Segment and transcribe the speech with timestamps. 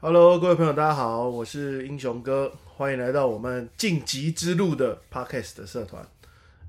[0.00, 6.06] Hello，各位朋友，大家好，我是英雄哥，欢迎来到我们晋级之路的 Podcast 的社团。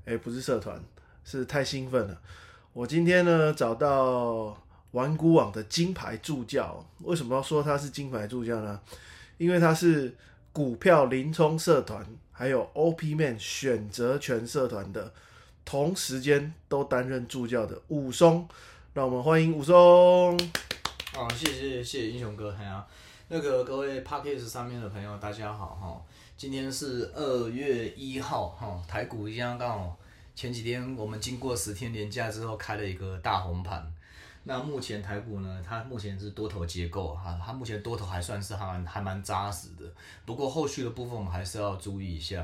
[0.04, 0.82] 哎，不是社团，
[1.24, 2.20] 是太兴奋了。
[2.72, 6.84] 我今天呢找到玩股网的金牌助教。
[7.02, 8.80] 为什么要说他是金牌助教呢？
[9.38, 10.12] 因为他是
[10.52, 15.12] 股票林冲社团还有 OP Man 选择权社团的
[15.64, 18.48] 同时间都担任助教的武松。
[18.92, 19.76] 让我们欢迎武松。
[21.14, 22.84] 哦，谢谢谢谢英雄哥，哎呀，
[23.32, 26.02] 那个各位 p a r k a s 上面的朋友，大家好哈。
[26.36, 29.96] 今天是二月一号哈，台股一样刚好
[30.34, 33.80] 前几天我们经过十天连假之后开了一个大红盘。
[34.42, 39.84] 那目前台股呢，它目前是多头结构哈，它目前多头还算是还蛮还蛮扎实的。
[40.26, 42.40] 不过后续的部分我们还是要注意一下。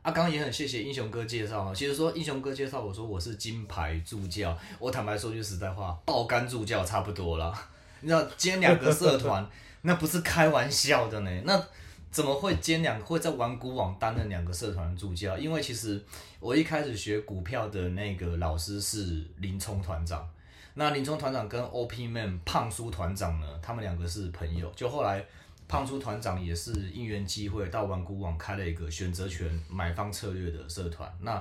[0.00, 7.54] 啊，刚刚也很谢谢英雄哥介绍其实说英雄哥介绍我说我是金牌助教，我坦白说句实在话，爆肝助教差不多了。
[8.00, 9.46] 你知道兼两个社团，
[9.82, 11.30] 那不是开玩笑的呢。
[11.44, 11.62] 那
[12.10, 15.38] 怎么会兼两会在玩股网担任两个社团的助教？
[15.38, 16.02] 因为其实
[16.40, 20.28] 我一开始学股票的那个老师是林冲团长，
[20.74, 24.68] 那林冲团长跟 OP Man 胖叔团长呢，他们两个是朋友。
[24.74, 25.24] 就后来
[25.68, 31.08] 胖叔团长也是因缘机会到玩股网开了一个选择权买方策略的社团。
[31.20, 31.40] 那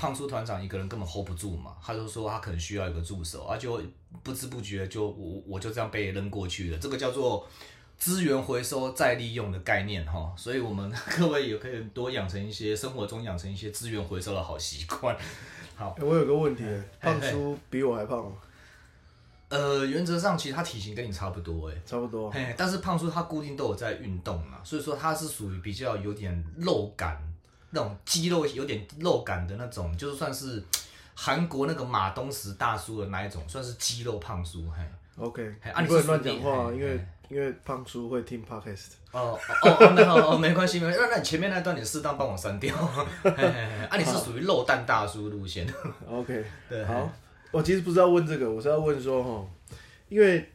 [0.00, 3.82] 胖叔团长一个人根本 hold 不住嘛，他就说他可能需要一个助手，啊，就
[4.22, 6.78] 不知不觉就我我就这样被扔过去了。
[6.78, 7.46] 这个叫做
[7.98, 15.14] 资源回收再利用的概念哈，所以我们各位也可以多养成一些生活中养成一些资源回收的好习惯。
[15.76, 16.64] 好，我有个问题，
[16.98, 18.32] 胖叔比我还胖吗？
[19.50, 22.30] 呃，原则上其实他体型跟你差不多哎，差不多。
[22.30, 27.22] 嘿，但是胖叔他固定都有在运动啊，所以说他是属于比较有点肉感。
[27.70, 30.62] 那种肌肉有点肉感的那种，就是算是
[31.14, 34.64] 韩国那个马东石大叔的那一种，算是肌肉胖叔。
[34.70, 34.82] 嘿
[35.16, 38.92] ，OK，啊，你不能乱讲话，因为因为胖叔会听 Podcast。
[39.12, 41.00] 哦哦哦，那哦没关系，没关系。
[41.00, 42.74] 那那你前面那段你适当帮我删掉。
[42.76, 45.66] 啊，你是属于肉蛋大叔路线。
[46.08, 47.10] OK，对，好。
[47.50, 49.46] 我其实不是要问这个，我是要问说哈，
[50.08, 50.50] 因为。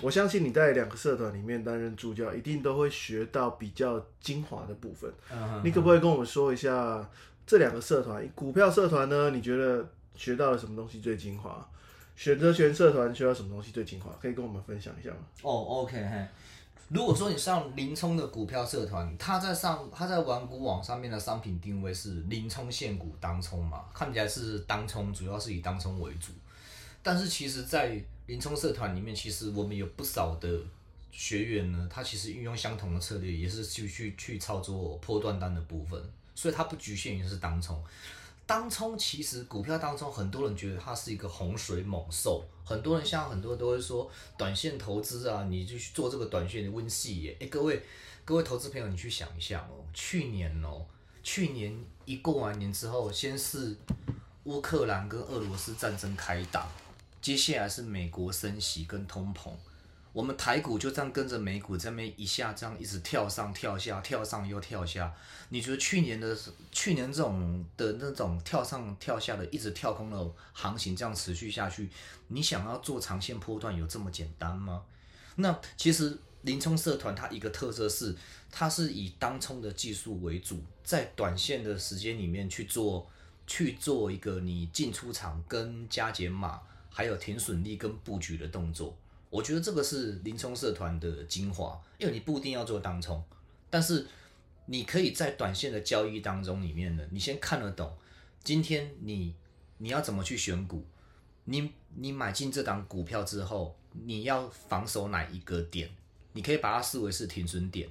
[0.00, 5.12] 我相信你在两个社团里面担任助教，一定都会学到比较精华的部分。
[5.30, 7.08] 嗯你可不可以跟我们说一下
[7.46, 8.26] 这两个社团？
[8.34, 9.30] 股票社团呢？
[9.30, 9.86] 你觉得
[10.16, 11.68] 学到了什么东西最精华？
[12.16, 14.10] 选择权社团学到什么东西最精华？
[14.20, 15.18] 可以跟我们分享一下吗？
[15.42, 16.26] 哦，OK，嘿。
[16.88, 26.32] 如果说你上林冲的股票社团，他在上他在玩股网上面的商品定位是林冲现股当冲嘛，看起来是当冲，主要是以当冲为主。
[27.02, 30.60] 但是其实，在林冲社团里面，其实我们有不少的
[31.10, 36.00] 学员呢，他其实运用相同的策略，也是去去去操作破断单的部分，
[36.34, 37.82] 所以它不局限于是当冲。
[38.46, 47.36] 当冲其实股票当中，很多人觉得它是一个洪水猛兽，很多人像很多都会说短线投资啊，你就去做这个短线的温系耶。
[47.40, 47.82] 哎，各位
[48.24, 50.86] 各位投资朋友，你去想一下哦，去年哦，
[51.22, 53.76] 去年一过完年之后，先是
[54.44, 56.68] 乌克兰跟俄罗斯战争开打。
[57.22, 59.52] 接下来是美国升息跟通膨，
[60.12, 65.14] 我们台股就这样跟着美股这边一下这样一直跳上跳下，跳上又跳下。
[65.50, 66.36] 你觉得去年的
[66.72, 71.88] 去年这种的那种跳上跳下的一直跳空的行情这样持续下去，
[72.26, 74.82] 你想要做长线波段有这么简单吗？
[75.36, 78.16] 那其实林冲社团它一个特色是，
[78.50, 83.08] 它是以当冲的技术为主，在短线的时间里面去做
[83.46, 86.60] 去做一个你进出场跟加减码。
[86.92, 88.94] 还有停损力跟布局的动作，
[89.30, 93.24] 我觉得这个是林冲社团的精华，因为你不一定要做当冲，
[93.70, 94.06] 但是
[94.66, 97.96] 你可以在短线的交易当中里面呢，你先看得懂，
[98.44, 99.34] 今天你
[99.78, 100.84] 你要怎么去选股，
[101.44, 105.90] 你你买进这档股票之后，你要防守哪一个点，
[106.34, 107.88] 你可以把它视为是停损点，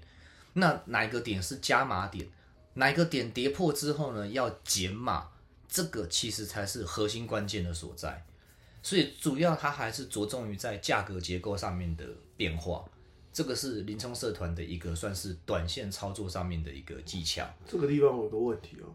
[0.53, 2.27] 那哪一个点是加码点，
[2.75, 5.27] 哪一个点跌破之后呢，要减码，
[5.67, 8.23] 这个其实才是核心关键的所在。
[8.83, 12.03] 所以主要它还是着重于在价格结构上面的
[12.35, 12.83] 变化，
[13.31, 17.47] 这个是林冲社团的一个算是短线操作上面的一个技巧。
[17.67, 18.89] 这个地方我有个问题哦，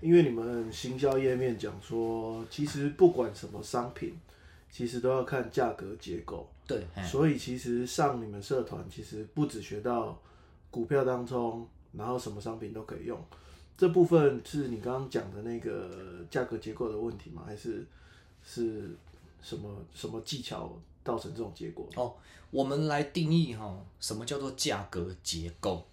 [0.00, 4.18] 因为你们行销页面讲说，其实不管什么商品，
[4.70, 6.50] 其实都要看价格结构。
[6.66, 10.20] 对，所以其实上你们社团，其实不只学到
[10.70, 13.18] 股票当中，然后什么商品都可以用。
[13.76, 15.88] 这部分是你刚刚讲的那个
[16.28, 17.44] 价格结构的问题吗？
[17.46, 17.86] 还是
[18.42, 18.90] 是？
[19.42, 20.70] 什么什么技巧
[21.04, 21.88] 造成这种结果？
[21.96, 22.14] 哦，
[22.50, 25.86] 我们来定义哈，什么叫做价格结构？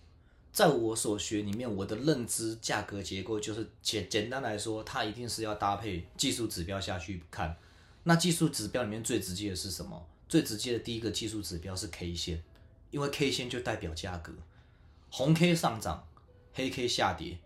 [0.51, 7.55] 在我所学里面，我的认知，价格结构就是简简单来说，它一定是要搭配技术指标下去看。
[8.03, 10.07] 那技术指标里面最直接的是什么？
[10.29, 12.41] 最直接的第一个技术指标是 K 线
[12.89, 14.31] 因为 K 线就代表价格，
[15.11, 16.07] 红 K 上涨，
[16.53, 17.37] 黑 K 下跌，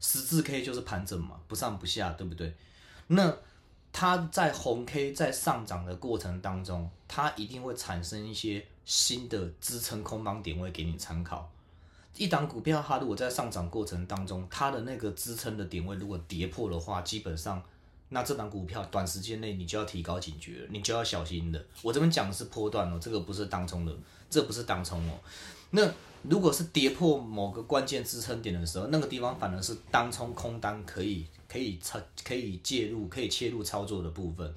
[0.00, 2.54] 十字 K 就是盘整嘛，不上不下，对不对？
[3.08, 3.36] 那
[3.96, 11.48] 它在红 K 在上涨的过程当中，它一定会产生一些新的支撑空方点位给你参考。
[12.16, 17.62] 一档股票它如果在上涨过程当中，它的那个支撑的点位如果跌破的话，基本上
[18.08, 21.64] 那这档股票短时间内你就要提高警觉，你就要小心的。
[21.80, 23.96] 我这边讲的是波段哦，这个不是当冲的，
[24.28, 25.12] 这不是当冲哦。
[25.70, 25.88] 那
[26.22, 34.52] 如果是跌破某个关键支撑点的时候，那个地方反而是当冲空单可以可以操可以介入可以切入操作的部分。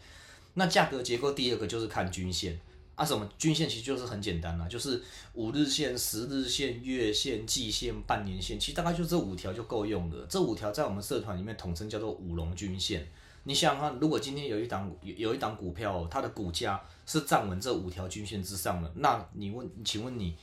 [0.55, 2.59] 那价格结构第二个就是看均线。
[2.95, 4.99] 啊，什么均线其实就是很简单啦，就是
[5.33, 10.25] 五日线、十日线、月线、季线、半年线，其实大概就这五条就够用了。
[10.27, 13.07] 这五条在我们社团里面统称叫做五龙均线。
[13.43, 20.35] 你想想看，如果今天有一档有有一档股票，它的股价是站稳这五条均线之上的，那你问，请问你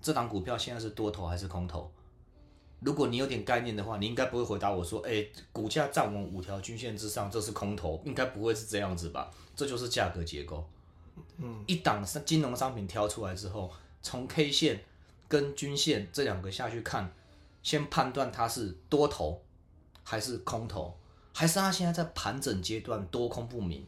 [0.00, 1.92] 这档股票现在是多头还是空头？
[2.80, 9.30] 如果你有点概念的话，你应该不会回答我说，哎，股价站稳五条均线之上，这是空头，应该不会是这样子吧？
[9.56, 10.64] 这就是价格结构。
[11.38, 13.70] 嗯，一档金融商品挑出来之后，
[14.00, 14.80] 从 K 线
[15.26, 17.12] 跟均线这两个下去看，
[17.62, 19.42] 先判断它是多头
[20.04, 20.96] 还是空头，
[21.34, 23.84] 还是它现在在盘整阶段多空不明。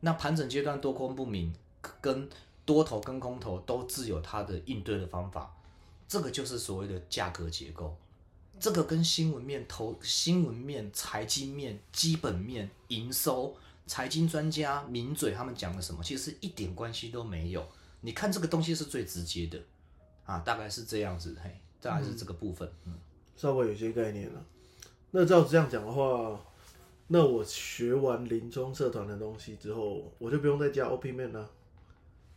[0.00, 1.52] 那盘整阶段多空不明，
[2.00, 2.26] 跟
[2.64, 5.54] 多头跟空头都自有它的应对的方法。
[6.08, 7.96] 这个就是所谓的价格结构。
[8.58, 13.56] 这个跟新闻面、投新闻面、财经面、基本面、营收。
[13.86, 17.66] 财经专家名嘴他们讲的什么，其实一点关系都没有。
[18.02, 19.58] 你看这个东西是最直接的
[20.26, 22.92] 啊，大概是这样子，嘿，大概是这个部分，嗯，
[23.34, 24.44] 稍微有些概念了。
[25.10, 26.38] 那照这样讲的话，
[27.06, 31.48] 那我学完林中社团的东西之后，我就不用再加 OP 面了，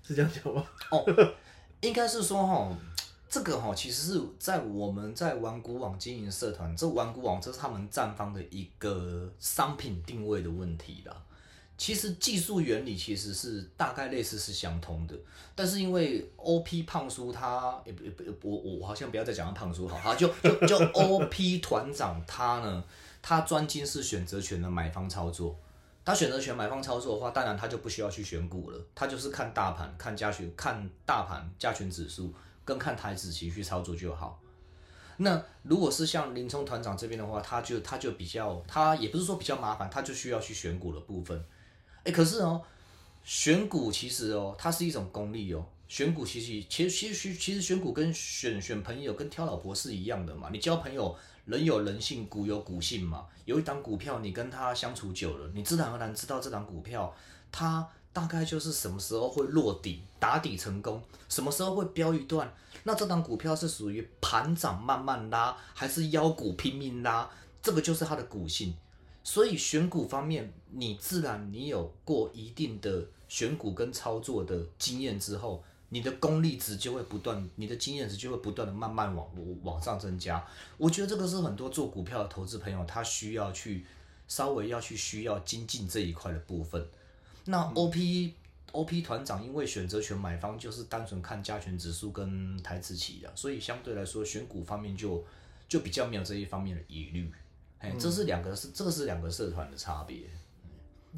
[0.01, 0.65] 是这样讲吗？
[0.91, 1.03] 哦，
[1.81, 2.77] 应该是说哈。
[3.31, 11.15] 这个哈，其实是在我们在玩股网经营社团，这玩股网这是他们站方的一个商品定位的问题啦。
[11.77, 15.15] 其实技术原理其实是大概类似是相通的，
[15.55, 22.83] 但是因为 O P 胖叔他也不也不我我好像不要再讲胖叔好，他就就就 O P 团长他呢，
[23.21, 25.57] 他专精是选择权的买方操作。
[26.03, 32.33] 他选择权买方操作的话，当然他就不需要去选股了，他就是看大盘、看加权、看大盘加权指数。
[32.71, 34.39] 跟看台子期去操作就好。
[35.17, 41.43] 那如果是像林冲团长这边的话，他就他就比较，他也不是说比较麻烦，他就需要去选股的部分。
[42.05, 42.61] 哎，可是哦，
[43.25, 45.65] 选股其实哦，它是一种功力哦。
[45.89, 50.47] 选股其实其实其实其实选股跟选选朋友跟挑老婆是一样的嘛。
[50.53, 51.13] 你交朋友，
[51.43, 53.27] 人有人性，股有股性嘛。
[53.43, 57.13] 有一档股票，你跟他相处久了，你自然而然知道这档股票
[57.51, 57.85] 它。
[58.13, 62.53] 大概就是什么时候会落底打底成功，什么时候会飙一段？
[62.83, 67.29] 那这档股票是属于盘涨慢慢拉，还是腰股拼命拉？
[67.61, 68.73] 这个就是它的股性。
[69.23, 79.29] 所以选股方面，你自然你有过一定的选股跟操作的经验之后，你的功力值就会不断，你的经验值就会不断的慢慢往
[79.61, 80.43] 往上增加。
[80.77, 83.85] 我觉得这个是很多做股票的投资朋友他需要去
[84.27, 86.83] 稍微要去需要精进这一块的部分。
[87.45, 88.33] 那 O P
[88.71, 95.23] O P 团长因为选择权买方就是单纯看加权指数跟台资企的，所以相对来说选股方面就
[95.67, 97.29] 就比较没有这一方面的疑虑。
[97.79, 100.19] 哎，这是两个是这个是两个社团的差别。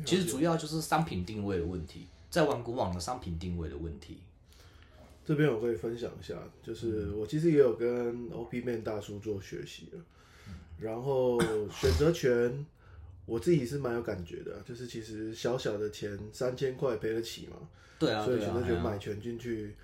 [0.05, 4.19] 其实主要就是商品定位的问题，在玩股网的商品定位的问题。
[5.25, 9.99] 这边我可以分享一下，就是我其实也有跟 O P 面大叔做学习了，
[10.79, 11.39] 然后
[11.69, 12.65] 选择权。
[13.25, 17.55] 我自己是蛮有感觉的，就是其实小小的钱三千块赔得起嘛，
[17.97, 19.75] 对啊，所以选择权买权进去，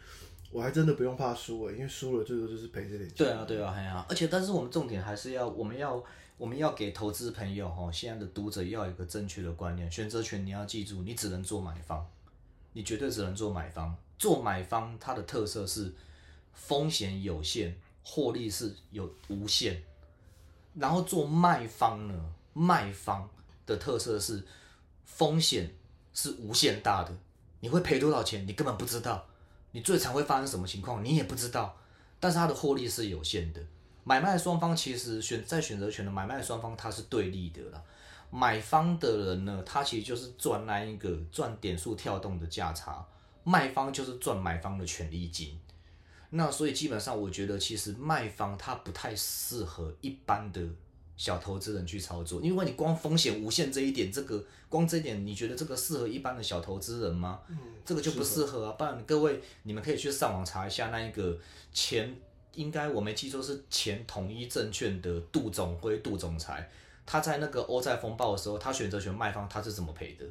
[0.51, 3.15] 我还真的不用怕输诶，因为输了最多就是赔这点钱。
[3.15, 6.03] 对啊，对啊，还啊，而且但是我们重点还是要，我们要
[6.37, 12.05] 我们要给投资朋友哈，现在的读者要有一个正确的观念，选择权你要记住，你只能做买方，
[12.73, 15.93] 你绝对只能做买方，做买方它的特色是
[16.53, 19.81] 风险有限，获利是有无限，
[20.75, 22.33] 然后做卖方呢？
[22.53, 23.29] 卖方
[23.65, 24.43] 的特色是
[25.05, 25.73] 风险
[26.13, 27.15] 是无限大的，
[27.59, 29.25] 你会赔多少钱，你根本不知道。
[29.71, 31.77] 你最常会发生什么情况，你也不知道。
[32.19, 33.61] 但是它的获利是有限的。
[34.03, 37.81] 买卖双方其实选在选择权的买卖双方，它是对立的啦。
[38.31, 43.05] 买方的人呢，他其实就是赚那一个赚点数跳动的价差，
[43.43, 45.59] 卖方就是赚买方的权利金。
[46.31, 50.61] 那所以基本上，我觉得其实卖方他不太适合一般的。
[51.19, 57.41] 小投资人去操作，因为你光风险无限这一点，这个光这一点，你觉得这个适合一般的小投资人吗？
[57.49, 58.71] 嗯，这个就不适合啊。
[58.77, 61.37] 不然各位你们可以去上网查一下那一个
[61.73, 62.15] 前，
[62.53, 66.69] 应该我没记错是前统一证券的杜总辉杜总裁，
[67.05, 70.25] 他在那个欧债风暴的时候，他选择权卖方他是怎么赔的？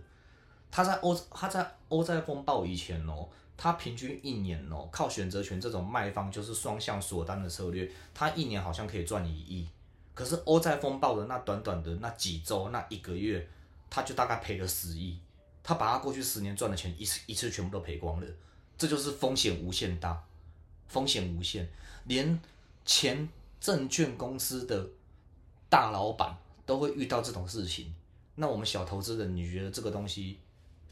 [0.71, 3.29] 他在欧他在欧债风暴以前哦，
[3.59, 9.69] 他平均一年哦，靠选择权这种卖方就是双向锁单的策略，他一年好像可以赚一亿。
[10.19, 13.49] 可是欧债风暴的那短短的那几周那一个月，
[13.89, 15.17] 他就大概赔了十亿，
[15.63, 18.27] 他把他过去十年赚的钱一次一次全部都赔光了，
[18.77, 20.21] 这就是风险无限大，
[20.89, 21.69] 风险无限，
[22.07, 22.37] 连
[22.85, 23.29] 前
[23.61, 24.85] 证券公司的
[25.71, 27.95] 大老板都会遇到这种事情，
[28.35, 30.41] 那我们小投资人，你觉得这个东西，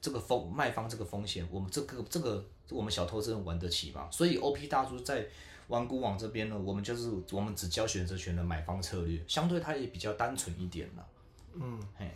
[0.00, 4.08] 这个风卖方这个风险，我们这个这个我们小投资人玩得起吗？
[4.12, 5.26] 所以 OP 大叔在。
[5.68, 11.06] 玩股网这边呢，我们就是我们只教选择权的买方策略，相对它也比较单纯一点了。
[11.54, 12.08] 嗯，嘿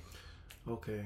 [0.67, 1.05] ，OK，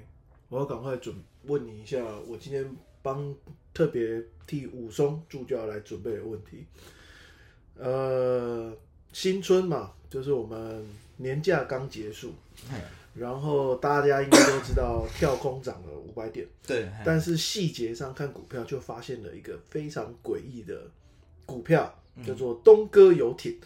[0.49, 3.35] 我要赶快准问你一下，我今天帮
[3.73, 6.67] 特别替武松助教来准备的问题。
[7.77, 8.77] 呃，
[9.13, 10.87] 新春嘛，就是我们
[11.17, 12.35] 年假刚结束，
[13.15, 20.91] 然后大家应该都知道跳空涨了五百点， 对，但是细节上看股票就发现了一个非常诡异的
[21.47, 21.93] 股票。
[22.27, 23.57] 叫做东哥游艇，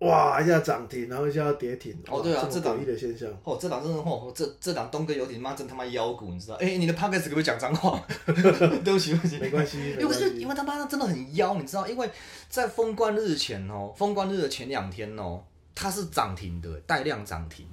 [0.00, 3.28] 哇一下涨停，然后一下跌停，哦对啊，这诡异的现象。
[3.44, 6.56] 哦，这档真的哦，这这档东哥游艇妈真他妈妖股，你知道？
[6.56, 8.02] 哎，你的 p o c k e t 可不可以讲脏话？
[8.26, 8.34] 对
[8.92, 9.78] 不起，对不起，没关系。
[9.98, 11.86] 因为因为他妈的真的很妖，你知道？
[11.86, 12.10] 因为
[12.48, 15.42] 在封关日前哦，封关日的前两天哦，
[15.74, 17.66] 它是涨停的，带量涨停。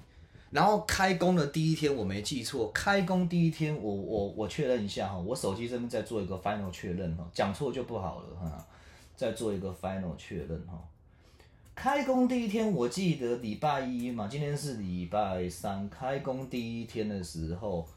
[0.51, 8.67] 然后开工的第一天，我没记错，开工第一天，我我我确认一下哈，我手机这边在做一个 final 确认哈，讲错就不好了哈。
[9.15, 10.81] 再做一个 final 确认哈，
[11.75, 17.87] 开工第一天我记得礼拜一嘛，今天是礼拜三，开工第一天的时候，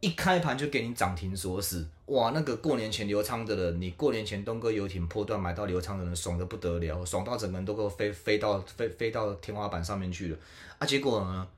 [0.00, 10.38] 一开盘就给你涨停锁死，哇，那个过年前流仓的人，你过年前东哥游艇破段买到流仓的人，爽的不得了，爽到整个人都给我飞飞到飞飞到天花板上面去了
[10.78, 10.86] 啊！
[10.86, 11.48] 结果呢，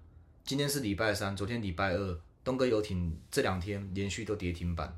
[0.44, 4.96] 今天是礼拜三，昨天礼拜二，东哥游艇这两天连续都跌停板。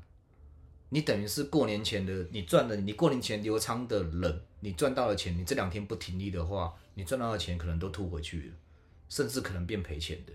[0.91, 8.53] 你等于是过年前的，你赚的，你过年前留仓的人，你赚到了钱，你这两天不停利的话，你赚到的钱可能都吐回去了，
[9.07, 10.33] 甚至可能变赔钱的。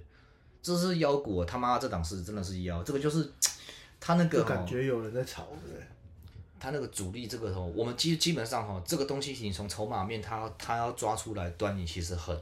[0.62, 3.28] 这是妖股，他妈这档是真的是妖，这个就是
[3.98, 5.82] 他那个感觉有人在炒，对
[6.60, 12.38] 他那个主力这个头，我们基基本上哈，这个东西你从筹码面，他他要抓出来端倪，其实很，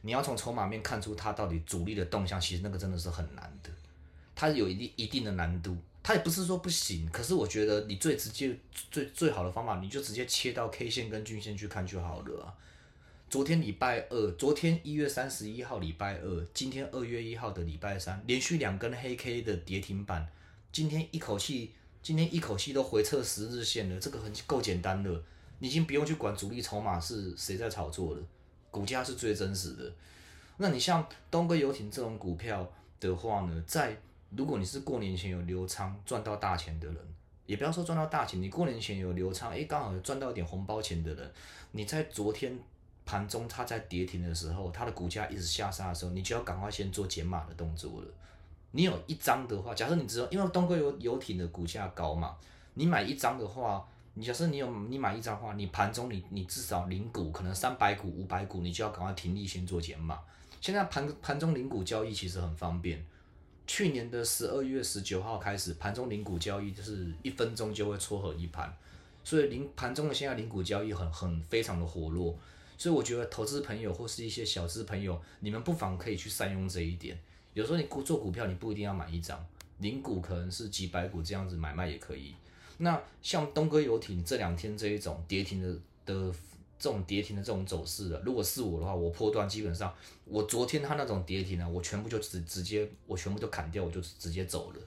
[0.00, 3.68] 你要从筹码面看出他到底主力的动向，其实那个真的是很难的，
[4.34, 5.76] 它有一定一定的难度。
[6.06, 8.56] 它也不是说不行，可是我觉得你最直接、
[8.92, 12.54] 最最好的方法，你就直接切到 K 线跟均线去看就好了啊。
[13.28, 20.24] 昨天礼拜二，昨天一月三十一号礼拜二，今天二月一号的礼拜三，连续两根黑 K 的跌停板，
[20.70, 21.72] 今天一口气，
[22.04, 25.10] 今天一口气都回撤十日线了，这个很够简单的，
[25.58, 28.22] 你已经不用去管主力筹码是谁在炒作了，
[28.70, 29.92] 股价是最真实的。
[30.58, 36.96] 那你像东哥游艇这种股票的话呢，在如果你是过年前有留仓赚到大钱的人，
[37.46, 41.32] 也不要说赚到大钱，你过年前有留仓，诶，刚好赚到一点红包钱的人，
[41.70, 42.58] 你在昨天
[43.04, 48.08] 盘中它在跌停的时候，它的股价一直下杀的时候，你就要赶快先做减码的动作了。
[48.72, 52.36] 你有一张的话，假设你知道，因为东哥游游艇的股价高嘛，
[52.74, 60.18] 你买一张的话，你假设你有你买一张的话，你盘中你你至少零股，可能三百股、五百股，你就要赶快停利先做减码。
[60.60, 63.06] 现在盘盘中零股交易其实很方便。
[63.66, 68.72] 去年的十二月十九号开始，盘中零股交易就是一分钟就会撮合一盘，
[69.24, 72.36] 所以零盘中的现在零股交易很很非常的活络，
[72.78, 77.18] 所以我觉得投资朋友或是一些小资朋友，你们不妨可以去善用这一点。
[77.54, 79.44] 有时候你股做股票，你不一定要买一张
[79.78, 82.34] 零股，可能是几百股这样子买卖也可以。
[82.78, 86.34] 那像东哥游艇这两天这一种跌停的的。
[86.78, 89.92] 这种跌停的这种走势的，如果是我的话，我破断基本上，
[90.24, 94.80] 我昨天他那种跌停呢，我全部就直直接，我全部都砍掉，我就直接走了。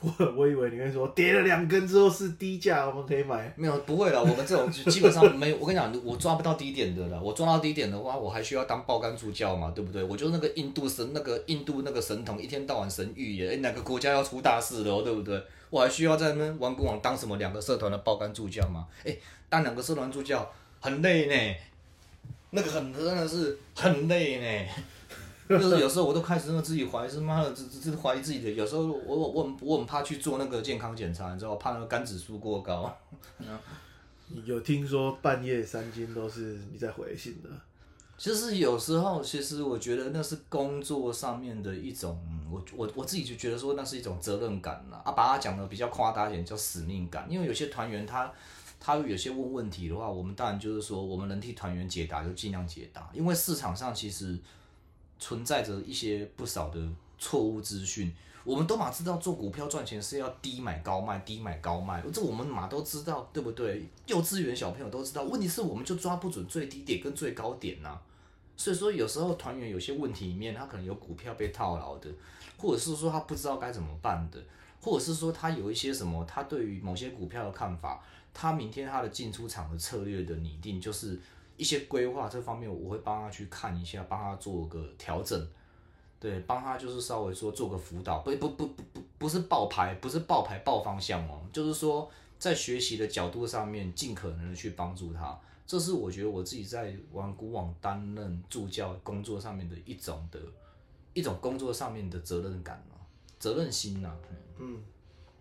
[0.00, 3.54] 我 我以为你会说跌了两根之后是低价，我们可以买。
[3.56, 7.22] 没有，不会了，我们这种基本上没有，我跟你讲，我抓不到低点的了。
[7.22, 10.02] 我抓到低点的话，我还需要当爆肝助教嘛，对不对？
[10.02, 15.40] 我就是那个印度神，那个印度那个神童，一天到晚神预言，哎，哪个国家要出大事了，对不对？
[15.70, 18.88] 我还需要在那玩股网当什么两个社团的爆肝助教吗？
[19.04, 19.16] 哎，
[19.48, 20.50] 当两个社团助教。
[20.82, 21.56] 很累呢，
[22.50, 24.68] 那个很真的是很累呢，
[25.48, 28.50] 就是有时候我都开始自己怀疑，是妈的，这这怀疑自己的。
[28.50, 32.94] 有时候我我我很我很怕去做那个健康检查，你知道，怕那个肝指数过高。
[34.44, 37.48] 有听说半夜三更都是你在回信的？
[38.18, 42.18] 就是有时候，其实我觉得那是工作上面的一种，
[42.50, 48.32] 我我我自己就觉得说那是一种责任感啦，啊，把它讲的比较夸大一点叫使命感，因为有些团员他
[48.84, 54.36] 他有些问问题的话，我们当然就是说我们能替团员解答就尽量解答，因为市场上其实
[55.20, 56.80] 存在着一些不少的
[57.16, 58.12] 错误资讯。
[58.44, 63.88] 我们都马知道做股票赚钱是要低买高卖，低买高卖，这我们马都知道，对不对？
[64.08, 65.22] 幼稚园小朋友都知道。
[65.22, 67.96] 问题是我们就抓不准最低点跟最高点呐。
[68.56, 72.10] 所以说有时候团员有些问题里面，他可能有股票被套牢的，
[72.58, 74.42] 或者是说他不知道该怎么办的，
[74.80, 78.02] 或者是说他有一些什么，他对于某些股票的看法，
[78.34, 81.20] 他明天他的进出场的策略的拟定，就是
[81.56, 85.48] 一些规划这方面，我会帮他去看一下，帮他做个调整。
[86.18, 92.08] 对，帮他就是稍微说做个辅导，不不不不不不是爆牌，不是爆牌爆方向哦，就是说
[92.38, 95.36] 在学习的角度上面，尽可能的去帮助他，
[95.66, 100.38] 这是我觉得我自己在玩古网担任助教工作上面的一种的
[101.12, 102.94] 一种工作上面的责任感哦，
[103.40, 104.16] 责任心呐。
[104.58, 104.80] 嗯，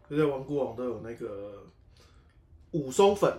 [0.10, 1.64] 就在玩古网都有那个
[2.72, 3.32] 武松粉。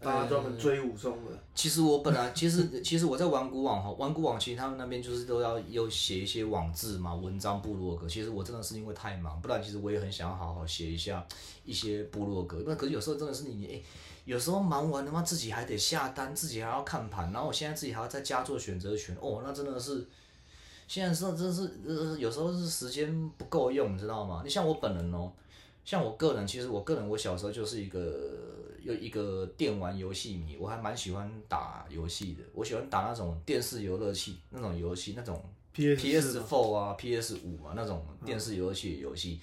[0.00, 1.30] 大家专门追武松的。
[1.56, 8.08] 其实我本来， 其实其实我在玩古网哈，玩古网其实他们那边就是都要有写一些网志嘛，文章部落格。
[8.08, 11.26] 其实我真的是因为太忙，不然其实我也很想要好好写一下
[11.64, 12.62] 一些部落格。
[12.64, 13.82] 那可是有时候真的是你哎，
[14.24, 20.06] 有时候忙完他妈自己还得下单，自己还要看盘，然后我现在自己还要在家做选择权，哦，那真的是
[20.86, 24.42] 现在是真的是呃有时候是时间不够用，你知道吗？
[24.44, 25.32] 你像我本人哦，
[25.88, 28.46] 像我个人，其实我个人我小时候就是一个。
[28.82, 32.42] 有一个电玩游戏迷，我还蛮喜欢打游戏的。
[32.54, 35.42] 我喜欢打那种电视游乐器那种游戏，那种
[35.72, 39.40] P S Four 啊、P S 五啊那种电视游乐器游戏。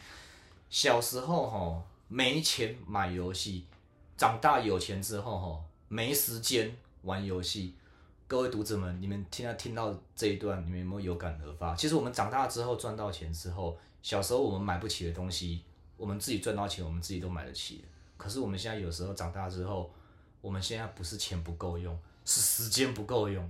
[0.70, 3.66] 小时候哈没钱买游戏，
[4.18, 7.76] 长大有钱之后哈没时间玩游戏。
[8.28, 11.76] 各位读者们，你们听到听到这一段，你们有没有有感而发？
[11.76, 15.62] 其实我们长大之后赚到钱之后，小时候我们买不起的东西，
[15.98, 17.84] 我们自己赚到钱，我们自己都买得起。
[18.18, 19.94] 可是我们现在有时候长大之后，
[20.42, 23.50] 我们现在不是钱不够用，是时间不够用，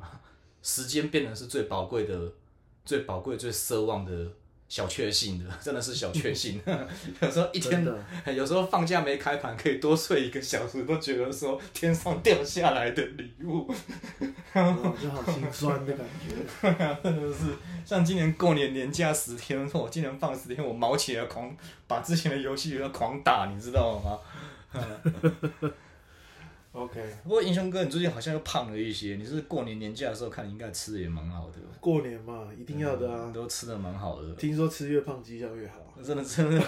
[0.63, 2.31] 时间变成是最宝贵的、
[2.83, 4.31] 最宝贵、最奢望的
[4.67, 6.61] 小确幸的， 真的是小确幸。
[7.21, 7.85] 有时候一天，
[8.35, 13.71] 有时候放假没开盘，可以多睡一个小时，都觉得说天上掉下来的礼物，
[15.01, 16.35] 就好心酸的感觉。
[17.03, 21.55] 真的是，像今年过年年假十天，我今年放十天，我毛起来狂
[21.87, 24.19] 把之前的游戏要狂打，你知道吗
[26.75, 29.15] ？OK，不过英雄哥，你最近好像又胖了一些。
[29.15, 31.57] 你是过年年假的时候看，你应该吃的也蛮好的。
[31.79, 34.33] 过年嘛，一定要的啊，都吃的蛮好的。
[34.35, 36.61] 听说吃越胖绩效越好，真的真的，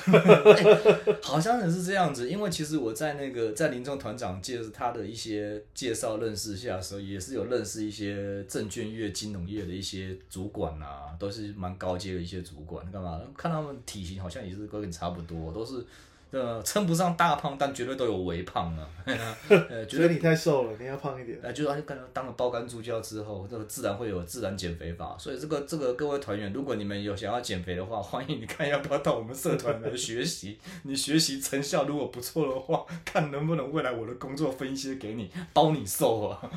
[1.22, 2.30] 好像也是这样子。
[2.30, 12.89] 因为其实我在那个在林中团长介他的一些介绍认识下的时候，也是有认识一些证券业、金融业的一些主管啊，都是蛮高阶的一些主管。
[12.91, 13.20] 干嘛？
[13.36, 15.86] 看他们体型好像也是跟你差不多，都是。
[16.29, 18.89] 呃，称不上大胖，但绝对都有微胖啊。
[19.47, 21.39] 呃，觉得你太瘦了，你要胖一点。
[21.41, 25.15] 哎，就是当当了爆肝助教之后，这个自然会有自然减肥法。
[25.17, 30.57] 所以这个这个各位团员，如果你们有想要减肥的话，欢迎你看要不要到我们社团来学习。
[30.83, 36.51] 你学习成效如果不错的话，看能不能未来我的工作分一些给你，包你瘦啊。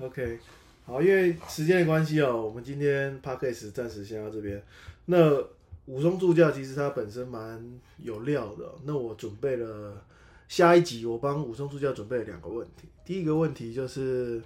[0.00, 0.40] OK，
[0.84, 4.60] 好，因为时间的关系哦，我们今天 p a c k a g e 暂时先到这边。
[5.06, 5.40] 那
[5.86, 7.62] 武松助教其实他本身蛮
[7.98, 10.02] 有料的，那我准备了
[10.48, 12.88] 下一集，我帮武松助教准备了两个问题。
[13.04, 14.40] 第一个问题就是，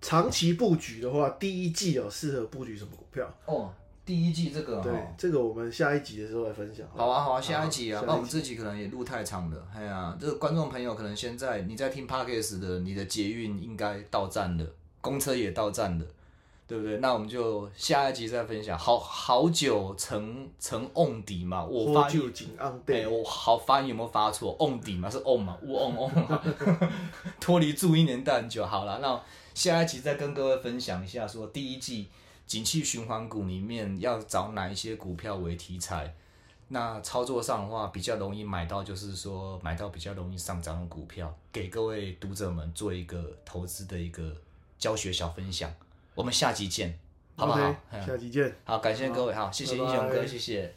[0.00, 3.28] 长期布局的话，第一季哦适合布局什么股票？
[3.46, 3.72] 哦，
[4.04, 6.86] 第一季这个，对，这个我们下一集的时候来分享。
[6.94, 9.66] 好啊，好啊，下一集啊，那我们这集可能也录太长了。
[9.74, 14.64] 哎呀，这个观众朋友可能现在你在听 podcast 的，你的捷运应该到站了，
[15.00, 16.06] 公车也到站了。
[16.68, 16.98] 对不对？
[16.98, 18.78] 那我们就下一集再分享。
[18.78, 24.54] 好好久成成瓮底嘛，我发音哎，我好发音有没有发错？
[24.60, 26.10] 瓮底嘛是瓮嘛，乌瓮瓮。
[27.40, 29.18] 脱离注音年代很久，好了，那
[29.54, 32.08] 下一集再跟各位分享一下，说第一季
[32.46, 36.14] 景气循环股里面要找哪一些股票为题材。
[36.68, 44.36] 那操作上的话，比较容易买到，就是说买到比较容易上涨的股票，给各位读者们做一个投资的一个
[44.78, 45.72] 教学小分享。
[46.18, 46.98] 我们下集见，
[47.36, 47.72] 好不好？
[48.04, 48.52] 下集见。
[48.64, 50.74] 好，感谢各位，好，谢谢英雄哥，谢谢。